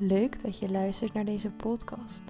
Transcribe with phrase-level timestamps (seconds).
[0.00, 2.22] Leuk dat je luistert naar deze podcast.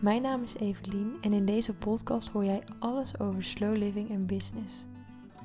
[0.00, 4.26] Mijn naam is Evelien en in deze podcast hoor jij alles over slow living en
[4.26, 4.86] business.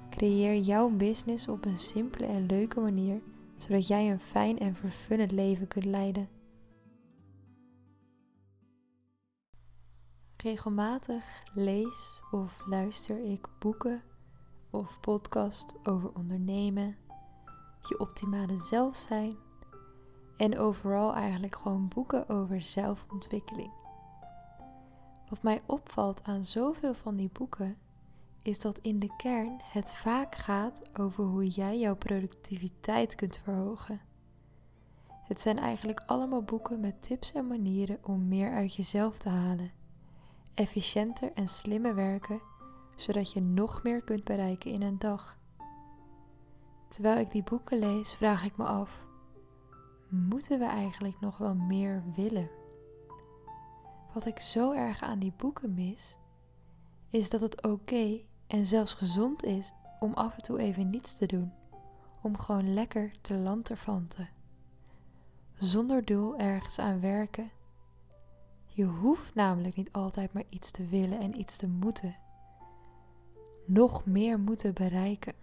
[0.09, 3.21] Creëer jouw business op een simpele en leuke manier,
[3.57, 6.29] zodat jij een fijn en vervullend leven kunt leiden.
[10.37, 14.03] Regelmatig lees of luister ik boeken
[14.69, 16.97] of podcast over ondernemen,
[17.89, 19.47] je optimale zelf zijn
[20.39, 23.71] en overal eigenlijk gewoon boeken over zelfontwikkeling.
[25.29, 27.77] Wat mij opvalt aan zoveel van die boeken
[28.41, 34.01] is dat in de kern het vaak gaat over hoe jij jouw productiviteit kunt verhogen.
[35.23, 39.71] Het zijn eigenlijk allemaal boeken met tips en manieren om meer uit jezelf te halen,
[40.53, 42.41] efficiënter en slimmer werken,
[42.95, 45.37] zodat je nog meer kunt bereiken in een dag.
[46.87, 49.07] Terwijl ik die boeken lees, vraag ik me af:
[50.09, 52.49] moeten we eigenlijk nog wel meer willen?
[54.13, 56.17] Wat ik zo erg aan die boeken mis,
[57.09, 61.25] is dat het oké en zelfs gezond is om af en toe even niets te
[61.25, 61.51] doen.
[62.21, 64.29] Om gewoon lekker te lanterfanten.
[65.53, 67.51] Zonder doel ergens aan werken.
[68.65, 72.15] Je hoeft namelijk niet altijd maar iets te willen en iets te moeten.
[73.65, 75.33] Nog meer moeten bereiken.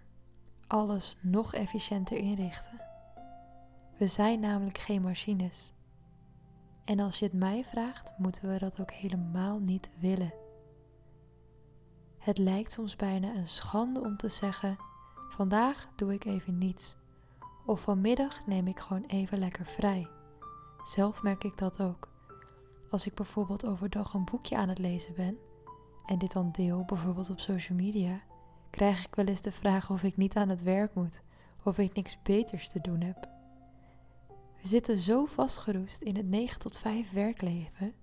[0.66, 2.85] Alles nog efficiënter inrichten.
[3.98, 5.72] We zijn namelijk geen machines.
[6.84, 10.34] En als je het mij vraagt, moeten we dat ook helemaal niet willen.
[12.18, 14.76] Het lijkt soms bijna een schande om te zeggen:
[15.28, 16.96] vandaag doe ik even niets.
[17.66, 20.08] Of vanmiddag neem ik gewoon even lekker vrij.
[20.82, 22.08] Zelf merk ik dat ook.
[22.90, 25.38] Als ik bijvoorbeeld overdag een boekje aan het lezen ben
[26.06, 28.22] en dit dan deel, bijvoorbeeld op social media,
[28.70, 31.22] krijg ik wel eens de vraag of ik niet aan het werk moet
[31.62, 33.35] of ik niks beters te doen heb.
[34.60, 37.94] We zitten zo vastgeroest in het 9 tot 5 werkleven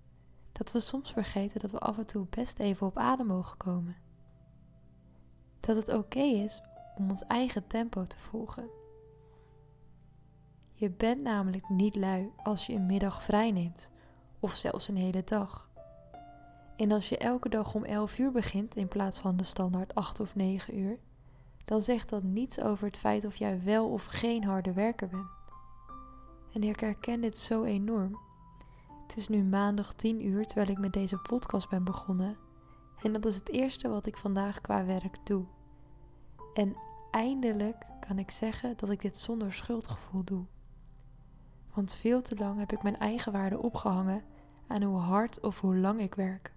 [0.51, 3.95] dat we soms vergeten dat we af en toe best even op adem mogen komen.
[5.59, 6.61] Dat het oké is
[6.95, 8.69] om ons eigen tempo te volgen.
[10.69, 13.91] Je bent namelijk niet lui als je een middag vrij neemt,
[14.39, 15.71] of zelfs een hele dag.
[16.75, 20.19] En als je elke dag om 11 uur begint in plaats van de standaard 8
[20.19, 20.99] of 9 uur,
[21.65, 25.27] dan zegt dat niets over het feit of jij wel of geen harde werker bent.
[26.53, 28.19] En ik herken dit zo enorm.
[29.07, 32.37] Het is nu maandag 10 uur terwijl ik met deze podcast ben begonnen.
[33.01, 35.45] En dat is het eerste wat ik vandaag qua werk doe.
[36.53, 36.75] En
[37.11, 40.45] eindelijk kan ik zeggen dat ik dit zonder schuldgevoel doe.
[41.73, 44.23] Want veel te lang heb ik mijn eigen waarde opgehangen
[44.67, 46.53] aan hoe hard of hoe lang ik werk.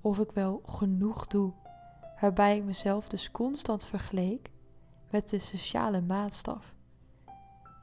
[0.00, 1.52] Of ik wel genoeg doe.
[2.20, 4.50] Waarbij ik mezelf dus constant vergeleek
[5.10, 6.74] met de sociale maatstaf.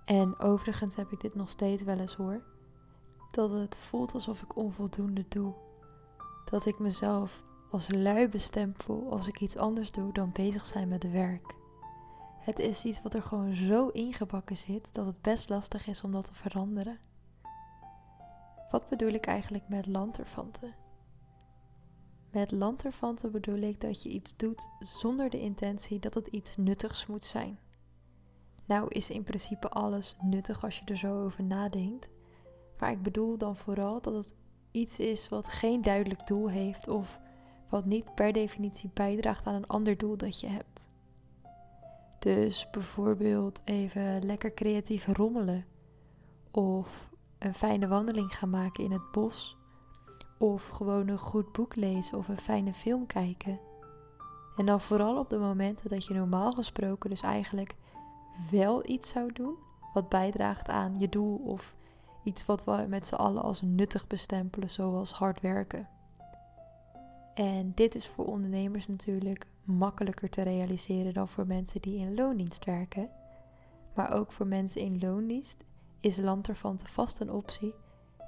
[0.09, 2.44] En overigens heb ik dit nog steeds wel eens hoor.
[3.31, 5.53] Dat het voelt alsof ik onvoldoende doe.
[6.46, 11.12] Dat ik mezelf als lui bestempel als ik iets anders doe dan bezig zijn met
[11.12, 11.56] werk.
[12.40, 16.12] Het is iets wat er gewoon zo ingebakken zit dat het best lastig is om
[16.12, 17.00] dat te veranderen.
[18.72, 20.76] Wat bedoel ik eigenlijk met lanterfanten?
[22.31, 27.06] Met lanterfanten bedoel ik dat je iets doet zonder de intentie dat het iets nuttigs
[27.06, 27.59] moet zijn.
[28.69, 32.09] Nou is in principe alles nuttig als je er zo over nadenkt.
[32.80, 34.34] Maar ik bedoel dan vooral dat het
[34.72, 37.19] iets is wat geen duidelijk doel heeft of
[37.69, 40.90] wat niet per definitie bijdraagt aan een ander doel dat je hebt.
[42.19, 45.66] Dus bijvoorbeeld even lekker creatief rommelen
[46.52, 47.09] of
[47.40, 49.58] een fijne wandeling gaan maken in het bos
[50.38, 53.59] of gewoon een goed boek lezen of een fijne film kijken.
[54.56, 57.75] En dan vooral op de momenten dat je normaal gesproken dus eigenlijk
[58.51, 59.55] wel iets zou doen
[59.94, 61.75] wat bijdraagt aan je doel of
[62.23, 65.88] iets wat we met z'n allen als nuttig bestempelen, zoals hard werken.
[67.33, 72.66] En dit is voor ondernemers natuurlijk makkelijker te realiseren dan voor mensen die in loondienst
[72.66, 73.09] werken.
[73.94, 75.63] Maar ook voor mensen in loondienst
[75.99, 77.73] is Lanterfante vast een optie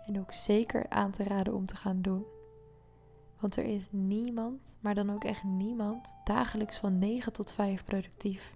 [0.02, 2.26] en ook zeker aan te raden om te gaan doen.
[3.40, 8.56] Want er is niemand, maar dan ook echt niemand, dagelijks van 9 tot 5 productief.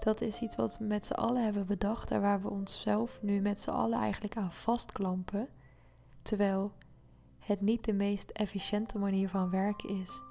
[0.00, 3.40] Dat is iets wat we met z'n allen hebben bedacht en waar we onszelf nu
[3.40, 5.48] met z'n allen eigenlijk aan vastklampen.
[6.22, 6.72] Terwijl
[7.38, 10.22] het niet de meest efficiënte manier van werken is.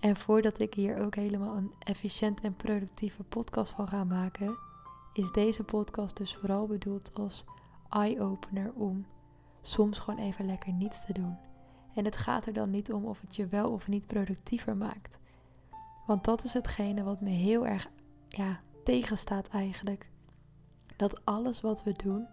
[0.00, 4.58] En voordat ik hier ook helemaal een efficiënt en productieve podcast van ga maken,
[5.12, 7.44] is deze podcast dus vooral bedoeld als
[7.88, 9.06] eye-opener om
[9.60, 11.36] soms gewoon even lekker niets te doen.
[11.94, 15.18] En het gaat er dan niet om of het je wel of niet productiever maakt.
[16.06, 17.90] Want dat is hetgene wat me heel erg
[18.28, 20.10] ja, tegenstaat eigenlijk.
[20.96, 22.26] Dat alles wat we doen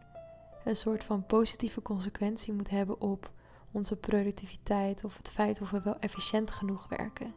[0.64, 3.32] een soort van positieve consequentie moet hebben op
[3.72, 7.34] onze productiviteit of het feit of we wel efficiënt genoeg werken.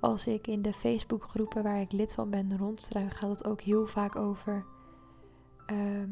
[0.00, 3.86] Als ik in de Facebookgroepen waar ik lid van ben rondstruik, gaat het ook heel
[3.86, 4.64] vaak over
[5.66, 6.10] ehm,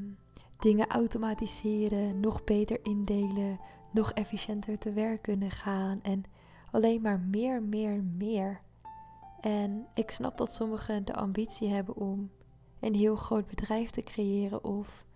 [0.58, 3.60] dingen automatiseren, nog beter indelen,
[3.92, 6.22] nog efficiënter te werk kunnen gaan en
[6.70, 8.60] alleen maar meer, meer, meer.
[9.44, 12.30] En ik snap dat sommigen de ambitie hebben om
[12.80, 15.06] een heel groot bedrijf te creëren of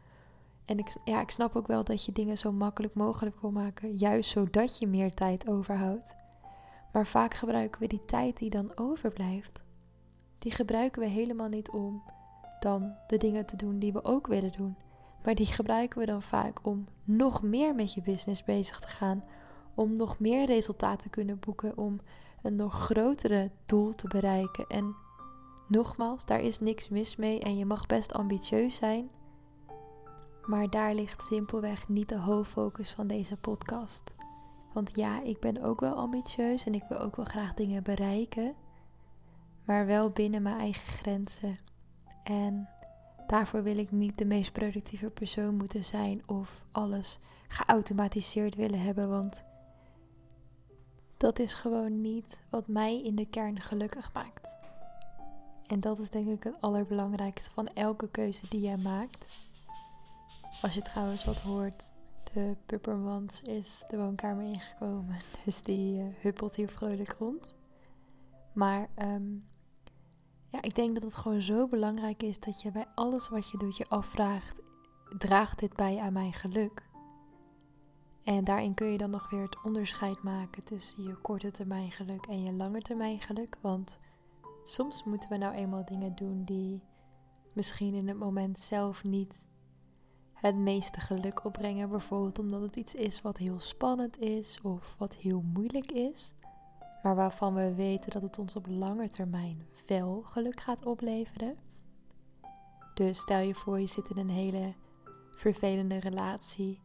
[0.64, 3.92] en ik, ja, ik snap ook wel dat je dingen zo makkelijk mogelijk wil maken,
[3.92, 6.14] juist zodat je meer tijd overhoudt.
[6.92, 9.62] Maar vaak gebruiken we die tijd die dan overblijft,
[10.38, 12.02] die gebruiken we helemaal niet om
[12.60, 14.76] dan de dingen te doen die we ook willen doen.
[15.24, 19.24] Maar die gebruiken we dan vaak om nog meer met je business bezig te gaan,
[19.74, 22.00] om nog meer resultaten te kunnen boeken, om
[22.42, 24.66] een nog grotere doel te bereiken.
[24.66, 24.96] En
[25.68, 29.10] nogmaals, daar is niks mis mee en je mag best ambitieus zijn.
[30.46, 34.14] Maar daar ligt simpelweg niet de hoofdfocus van deze podcast.
[34.72, 38.54] Want ja, ik ben ook wel ambitieus en ik wil ook wel graag dingen bereiken,
[39.64, 41.58] maar wel binnen mijn eigen grenzen.
[42.22, 42.68] En
[43.26, 47.18] daarvoor wil ik niet de meest productieve persoon moeten zijn of alles
[47.48, 49.44] geautomatiseerd willen hebben, want
[51.18, 54.56] dat is gewoon niet wat mij in de kern gelukkig maakt.
[55.66, 59.28] En dat is denk ik het allerbelangrijkste van elke keuze die jij maakt.
[60.62, 61.90] Als je trouwens wat hoort,
[62.32, 65.16] de puppermans is de woonkamer ingekomen.
[65.44, 67.56] Dus die uh, huppelt hier vrolijk rond.
[68.52, 69.32] Maar ehm,
[70.48, 73.58] ja, ik denk dat het gewoon zo belangrijk is dat je bij alles wat je
[73.58, 74.60] doet je afvraagt:
[75.18, 76.87] draagt dit bij aan mijn geluk?
[78.24, 82.26] En daarin kun je dan nog weer het onderscheid maken tussen je korte termijn geluk
[82.26, 83.56] en je lange termijn geluk.
[83.60, 83.98] Want
[84.64, 86.82] soms moeten we nou eenmaal dingen doen die
[87.52, 89.46] misschien in het moment zelf niet
[90.32, 91.90] het meeste geluk opbrengen.
[91.90, 96.34] Bijvoorbeeld omdat het iets is wat heel spannend is of wat heel moeilijk is.
[97.02, 101.56] Maar waarvan we weten dat het ons op lange termijn wel geluk gaat opleveren.
[102.94, 104.74] Dus stel je voor je zit in een hele
[105.30, 106.80] vervelende relatie.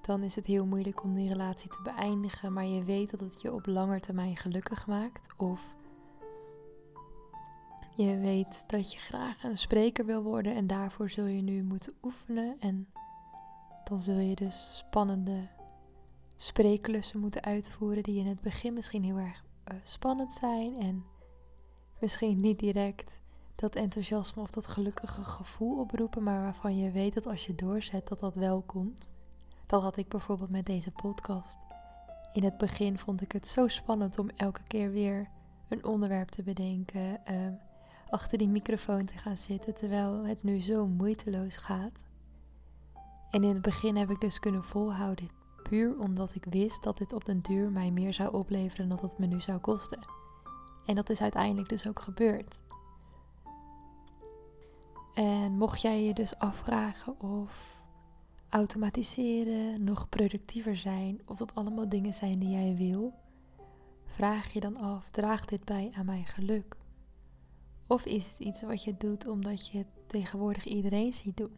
[0.00, 2.52] Dan is het heel moeilijk om die relatie te beëindigen.
[2.52, 5.28] Maar je weet dat het je op lange termijn gelukkig maakt.
[5.36, 5.74] Of
[7.94, 11.94] je weet dat je graag een spreker wil worden en daarvoor zul je nu moeten
[12.02, 12.56] oefenen.
[12.60, 12.88] En
[13.84, 15.48] dan zul je dus spannende
[16.36, 21.04] spreeklussen moeten uitvoeren die in het begin misschien heel erg uh, spannend zijn en
[22.00, 23.20] misschien niet direct
[23.54, 28.08] dat enthousiasme of dat gelukkige gevoel oproepen, maar waarvan je weet dat als je doorzet
[28.08, 29.08] dat dat wel komt.
[29.70, 31.58] Dat had ik bijvoorbeeld met deze podcast.
[32.32, 35.28] In het begin vond ik het zo spannend om elke keer weer
[35.68, 37.46] een onderwerp te bedenken, uh,
[38.08, 42.04] achter die microfoon te gaan zitten, terwijl het nu zo moeiteloos gaat.
[43.30, 45.28] En in het begin heb ik dus kunnen volhouden,
[45.62, 49.10] puur omdat ik wist dat dit op den duur mij meer zou opleveren dan dat
[49.10, 50.06] het me nu zou kosten.
[50.84, 52.60] En dat is uiteindelijk dus ook gebeurd.
[55.14, 57.79] En mocht jij je dus afvragen of
[58.50, 63.12] automatiseren nog productiever zijn, of dat allemaal dingen zijn die jij wil,
[64.06, 66.76] vraag je dan af: draagt dit bij aan mijn geluk?
[67.86, 71.56] Of is het iets wat je doet omdat je het tegenwoordig iedereen ziet doen?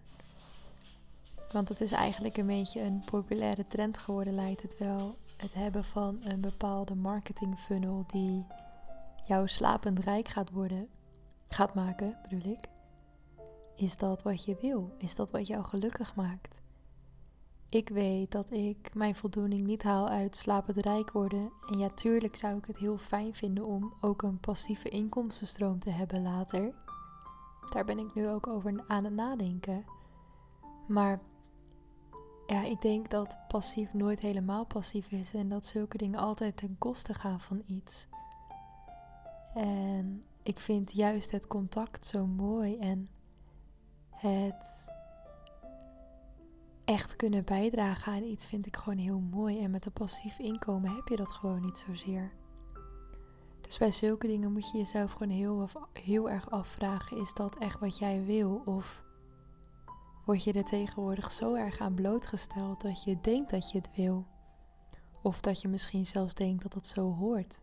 [1.53, 5.17] Want het is eigenlijk een beetje een populaire trend geworden, lijkt het wel.
[5.37, 8.47] Het hebben van een bepaalde marketing funnel die
[9.27, 10.89] jou slapend rijk gaat worden,
[11.49, 12.69] gaat maken, bedoel ik.
[13.77, 14.95] Is dat wat je wil?
[14.99, 16.62] Is dat wat jou gelukkig maakt?
[17.73, 21.53] Ik weet dat ik mijn voldoening niet haal uit slapend rijk worden.
[21.71, 25.91] En ja, tuurlijk zou ik het heel fijn vinden om ook een passieve inkomstenstroom te
[25.91, 26.75] hebben later.
[27.71, 29.85] Daar ben ik nu ook over aan het nadenken.
[30.89, 31.21] Maar
[32.47, 36.77] ja, ik denk dat passief nooit helemaal passief is en dat zulke dingen altijd ten
[36.79, 38.07] koste gaan van iets.
[39.55, 43.09] En ik vind juist het contact zo mooi en
[44.11, 44.91] het
[46.93, 49.63] echt kunnen bijdragen aan iets vind ik gewoon heel mooi.
[49.63, 52.33] En met een passief inkomen heb je dat gewoon niet zozeer.
[53.61, 57.81] Dus bij zulke dingen moet je jezelf gewoon heel, heel erg afvragen: is dat echt
[57.81, 58.63] wat jij wil?
[58.65, 59.05] Of
[60.25, 64.27] word je er tegenwoordig zo erg aan blootgesteld dat je denkt dat je het wil?
[65.23, 67.63] Of dat je misschien zelfs denkt dat het zo hoort.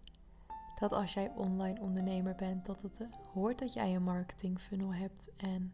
[0.79, 5.29] Dat als jij online ondernemer bent, dat het hoort dat jij een marketing funnel hebt
[5.37, 5.73] en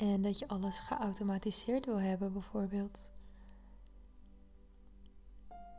[0.00, 3.10] en dat je alles geautomatiseerd wil hebben, bijvoorbeeld.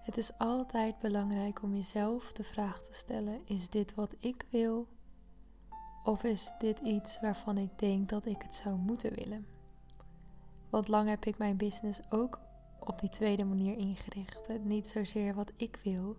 [0.01, 4.87] Het is altijd belangrijk om jezelf de vraag te stellen: is dit wat ik wil?
[6.03, 9.47] Of is dit iets waarvan ik denk dat ik het zou moeten willen?
[10.69, 12.39] Want lang heb ik mijn business ook
[12.79, 14.63] op die tweede manier ingericht.
[14.63, 16.17] Niet zozeer wat ik wil,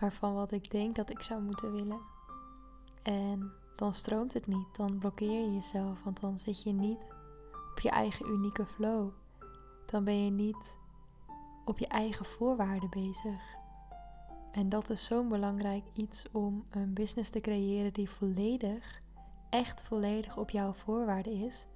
[0.00, 2.00] maar van wat ik denk dat ik zou moeten willen.
[3.02, 7.16] En dan stroomt het niet, dan blokkeer je jezelf, want dan zit je niet
[7.78, 9.10] op je eigen unieke flow.
[9.86, 10.78] Dan ben je niet
[11.64, 13.40] op je eigen voorwaarden bezig.
[14.52, 19.02] En dat is zo'n belangrijk iets om een business te creëren die volledig,
[19.50, 21.66] echt volledig op jouw voorwaarden is,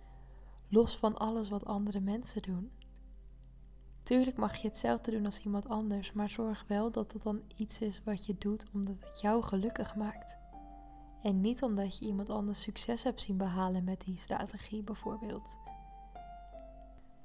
[0.68, 2.70] los van alles wat andere mensen doen.
[4.02, 7.80] Tuurlijk mag je hetzelfde doen als iemand anders, maar zorg wel dat het dan iets
[7.80, 10.38] is wat je doet omdat het jou gelukkig maakt.
[11.20, 15.56] En niet omdat je iemand anders succes hebt zien behalen met die strategie bijvoorbeeld.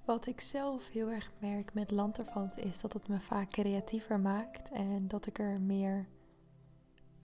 [0.08, 4.72] Wat ik zelf heel erg merk met Lanterfant is dat het me vaak creatiever maakt
[4.72, 6.08] en dat ik er meer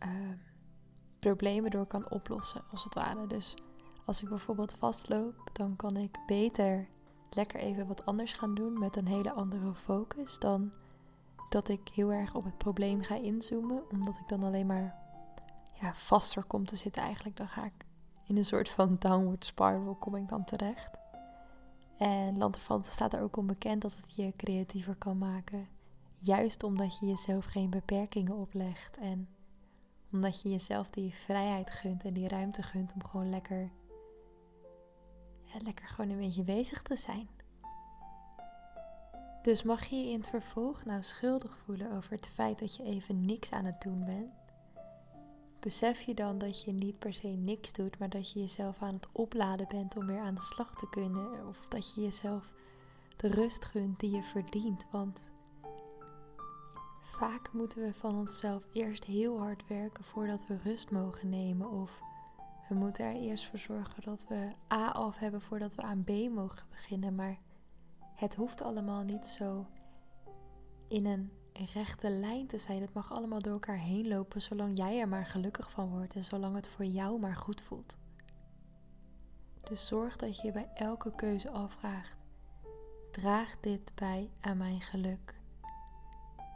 [0.05, 0.09] uh,
[1.19, 3.27] problemen door kan oplossen, als het ware.
[3.27, 3.55] Dus
[4.05, 6.87] als ik bijvoorbeeld vastloop, dan kan ik beter
[7.29, 10.73] lekker even wat anders gaan doen met een hele andere focus dan
[11.49, 14.95] dat ik heel erg op het probleem ga inzoomen, omdat ik dan alleen maar
[15.73, 17.37] ja, vaster kom te zitten eigenlijk.
[17.37, 17.85] Dan ga ik
[18.27, 21.01] in een soort van downward spiral kom ik dan terecht.
[21.97, 25.67] En Lanterfant staat er ook om bekend dat het je creatiever kan maken.
[26.17, 29.27] Juist omdat je jezelf geen beperkingen oplegt en
[30.11, 33.69] omdat je jezelf die vrijheid gunt en die ruimte gunt om gewoon lekker,
[35.63, 37.29] lekker gewoon een beetje bezig te zijn.
[39.41, 42.83] Dus mag je je in het vervolg nou schuldig voelen over het feit dat je
[42.83, 44.42] even niks aan het doen bent?
[45.63, 48.93] Besef je dan dat je niet per se niks doet, maar dat je jezelf aan
[48.93, 51.47] het opladen bent om weer aan de slag te kunnen.
[51.47, 52.53] Of dat je jezelf
[53.15, 54.85] de rust gunt die je verdient.
[54.91, 55.31] Want
[57.01, 61.69] vaak moeten we van onszelf eerst heel hard werken voordat we rust mogen nemen.
[61.69, 62.01] Of
[62.69, 66.09] we moeten er eerst voor zorgen dat we A af hebben voordat we aan B
[66.09, 67.15] mogen beginnen.
[67.15, 67.39] Maar
[68.15, 69.65] het hoeft allemaal niet zo
[70.87, 71.31] in een
[71.73, 72.81] rechte lijn te zijn.
[72.81, 76.23] Het mag allemaal door elkaar heen lopen, zolang jij er maar gelukkig van wordt en
[76.23, 77.97] zolang het voor jou maar goed voelt.
[79.63, 82.23] Dus zorg dat je bij elke keuze afvraagt:
[83.11, 85.41] draagt dit bij aan mijn geluk?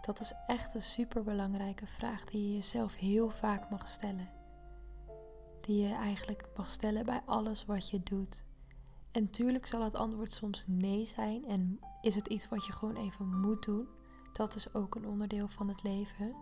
[0.02, 4.30] Dat is echt een superbelangrijke vraag die je jezelf heel vaak mag stellen.
[5.62, 8.46] Die je eigenlijk mag stellen bij alles wat je doet.
[9.12, 12.96] En tuurlijk zal het antwoord soms nee zijn en is het iets wat je gewoon
[12.96, 13.88] even moet doen.
[14.38, 16.36] Dat is ook een onderdeel van het leven.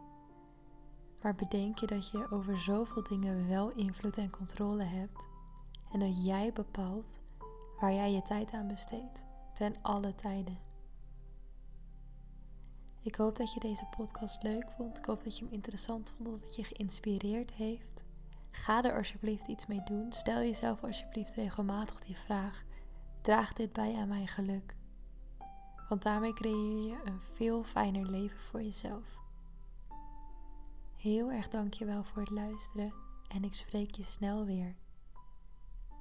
[1.22, 5.28] Maar bedenk je dat je over zoveel dingen wel invloed en controle hebt.
[5.92, 7.20] En dat jij bepaalt
[7.80, 9.24] waar jij je tijd aan besteedt.
[9.54, 10.58] Ten alle tijden.
[13.00, 14.98] Ik hoop dat je deze podcast leuk vond.
[14.98, 16.30] Ik hoop dat je hem interessant vond.
[16.30, 18.04] Dat het je geïnspireerd heeft.
[18.52, 20.12] Ga er alsjeblieft iets mee doen.
[20.12, 22.64] Stel jezelf alsjeblieft regelmatig die vraag:
[23.22, 24.76] draagt dit bij aan mijn geluk?
[25.90, 29.18] Want daarmee creëer je een veel fijner leven voor jezelf.
[30.98, 32.94] Heel erg dankjewel voor het luisteren
[33.28, 34.76] en ik spreek je snel weer.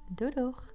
[0.07, 0.74] Doei doeg!